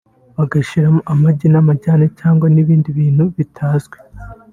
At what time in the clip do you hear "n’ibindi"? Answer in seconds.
2.53-2.87